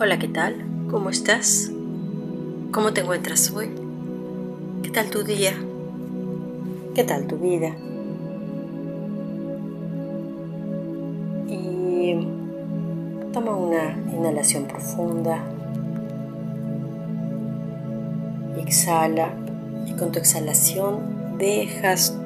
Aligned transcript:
Hola, 0.00 0.16
¿qué 0.20 0.28
tal? 0.28 0.64
¿Cómo 0.92 1.10
estás? 1.10 1.72
¿Cómo 2.70 2.92
te 2.92 3.00
encuentras 3.00 3.50
hoy? 3.50 3.68
¿Qué 4.84 4.90
tal 4.90 5.10
tu 5.10 5.24
día? 5.24 5.54
¿Qué 6.94 7.02
tal 7.02 7.26
tu 7.26 7.36
vida? 7.36 7.74
Y 11.48 12.14
toma 13.32 13.56
una 13.56 13.98
inhalación 14.16 14.66
profunda. 14.66 15.42
Exhala. 18.56 19.30
Y 19.84 19.94
con 19.94 20.12
tu 20.12 20.20
exhalación 20.20 21.38
dejas 21.38 22.16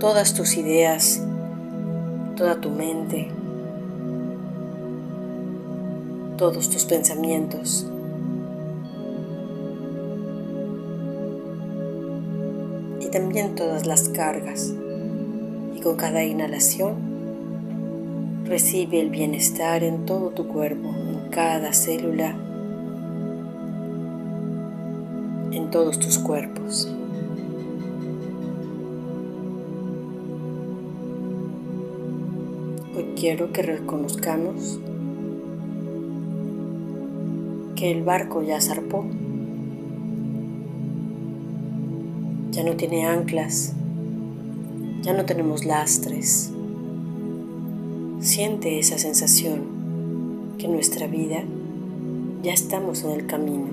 todas 0.00 0.34
tus 0.34 0.56
ideas, 0.56 1.22
toda 2.34 2.60
tu 2.60 2.70
mente, 2.70 3.28
todos 6.36 6.68
tus 6.68 6.84
pensamientos. 6.84 7.86
Y 13.00 13.06
también 13.08 13.54
todas 13.54 13.86
las 13.86 14.08
cargas. 14.08 14.74
Y 15.74 15.80
con 15.80 15.96
cada 15.96 16.24
inhalación 16.24 16.96
recibe 18.44 19.00
el 19.00 19.10
bienestar 19.10 19.82
en 19.82 20.06
todo 20.06 20.30
tu 20.30 20.46
cuerpo, 20.46 20.88
en 20.88 21.30
cada 21.30 21.72
célula, 21.72 22.36
en 25.52 25.70
todos 25.70 25.98
tus 25.98 26.18
cuerpos. 26.18 26.92
Hoy 32.94 33.06
quiero 33.16 33.52
que 33.52 33.62
reconozcamos 33.62 34.80
que 37.76 37.92
el 37.92 38.02
barco 38.02 38.42
ya 38.42 38.60
zarpó. 38.60 39.04
Ya 42.50 42.64
no 42.64 42.74
tiene 42.74 43.06
anclas, 43.06 43.74
ya 45.02 45.12
no 45.12 45.26
tenemos 45.26 45.66
lastres. 45.66 46.50
Siente 48.20 48.78
esa 48.78 48.96
sensación 48.98 50.56
que 50.58 50.64
en 50.64 50.72
nuestra 50.72 51.06
vida 51.06 51.44
ya 52.42 52.54
estamos 52.54 53.04
en 53.04 53.10
el 53.10 53.26
camino. 53.26 53.68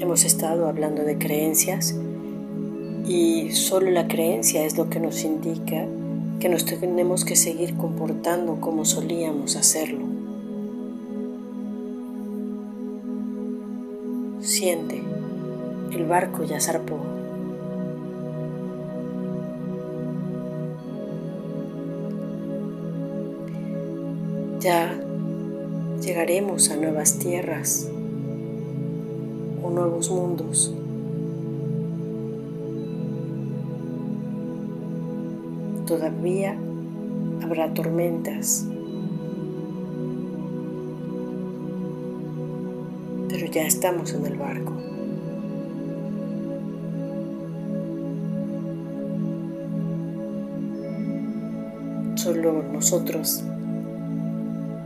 Hemos 0.00 0.24
estado 0.24 0.66
hablando 0.66 1.04
de 1.04 1.18
creencias 1.18 1.94
y 3.06 3.50
solo 3.52 3.90
la 3.92 4.08
creencia 4.08 4.64
es 4.64 4.76
lo 4.76 4.90
que 4.90 4.98
nos 4.98 5.22
indica 5.24 5.86
que 6.40 6.48
nos 6.48 6.64
tenemos 6.64 7.26
que 7.26 7.36
seguir 7.36 7.76
comportando 7.76 8.60
como 8.60 8.86
solíamos 8.86 9.56
hacerlo. 9.56 10.06
Siente, 14.40 15.02
el 15.92 16.06
barco 16.06 16.42
ya 16.44 16.58
zarpó. 16.58 16.98
Ya 24.60 24.98
llegaremos 26.00 26.70
a 26.70 26.76
nuevas 26.76 27.18
tierras 27.18 27.86
o 29.62 29.70
nuevos 29.70 30.10
mundos. 30.10 30.74
Todavía 35.90 36.56
habrá 37.42 37.74
tormentas, 37.74 38.64
pero 43.28 43.46
ya 43.46 43.62
estamos 43.62 44.14
en 44.14 44.24
el 44.24 44.36
barco. 44.36 44.72
Solo 52.14 52.62
nosotros 52.72 53.42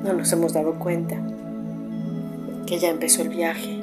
no 0.02 0.14
nos 0.14 0.32
hemos 0.32 0.54
dado 0.54 0.78
cuenta 0.78 1.16
que 2.64 2.78
ya 2.78 2.88
empezó 2.88 3.20
el 3.20 3.28
viaje. 3.28 3.78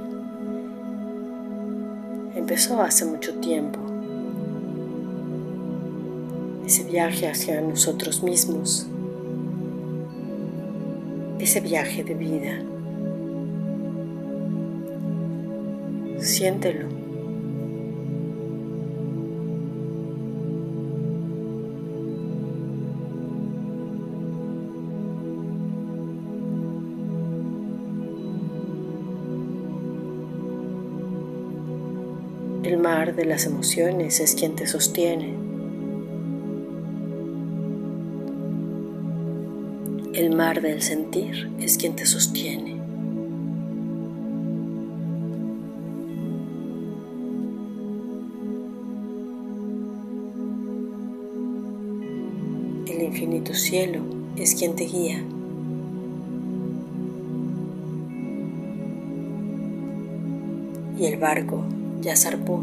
Empezó 2.33 2.81
hace 2.81 3.05
mucho 3.05 3.35
tiempo 3.35 3.90
ese 6.71 6.85
viaje 6.85 7.27
hacia 7.27 7.59
nosotros 7.59 8.23
mismos, 8.23 8.87
ese 11.37 11.59
viaje 11.59 12.01
de 12.05 12.13
vida. 12.13 12.61
Siéntelo. 16.21 16.87
El 32.63 32.77
mar 32.77 33.13
de 33.13 33.25
las 33.25 33.45
emociones 33.45 34.21
es 34.21 34.35
quien 34.35 34.55
te 34.55 34.67
sostiene. 34.67 35.50
El 40.13 40.35
mar 40.35 40.61
del 40.61 40.81
sentir 40.81 41.49
es 41.61 41.77
quien 41.77 41.95
te 41.95 42.05
sostiene. 42.05 42.73
El 52.87 53.03
infinito 53.03 53.53
cielo 53.53 54.01
es 54.35 54.53
quien 54.53 54.75
te 54.75 54.83
guía. 54.83 55.23
Y 60.99 61.05
el 61.05 61.17
barco 61.17 61.63
ya 62.01 62.17
zarpó. 62.17 62.61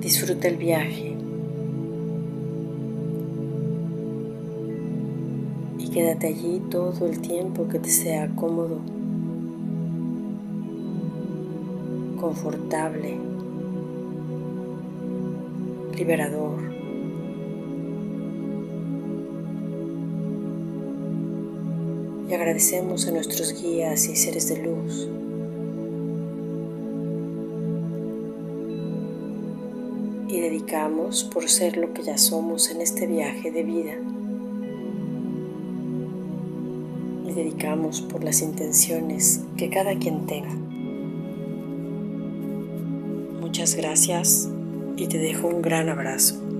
Disfruta 0.00 0.48
el 0.48 0.56
viaje. 0.56 1.11
Quédate 5.88 6.28
allí 6.28 6.62
todo 6.70 7.06
el 7.06 7.20
tiempo 7.20 7.66
que 7.68 7.78
te 7.78 7.90
sea 7.90 8.28
cómodo, 8.36 8.78
confortable, 12.20 13.16
liberador. 15.96 16.60
Y 22.28 22.34
agradecemos 22.34 23.08
a 23.08 23.10
nuestros 23.10 23.60
guías 23.60 24.08
y 24.08 24.16
seres 24.16 24.48
de 24.48 24.62
luz. 24.62 25.08
Y 30.28 30.40
dedicamos 30.40 31.24
por 31.24 31.48
ser 31.48 31.76
lo 31.76 31.92
que 31.92 32.02
ya 32.02 32.16
somos 32.16 32.70
en 32.70 32.80
este 32.80 33.06
viaje 33.06 33.50
de 33.50 33.62
vida. 33.64 33.94
Dedicamos 37.34 38.02
por 38.02 38.24
las 38.24 38.42
intenciones 38.42 39.42
que 39.56 39.70
cada 39.70 39.98
quien 39.98 40.26
tenga. 40.26 40.54
Muchas 43.40 43.74
gracias 43.74 44.48
y 44.96 45.06
te 45.08 45.18
dejo 45.18 45.48
un 45.48 45.62
gran 45.62 45.88
abrazo. 45.88 46.51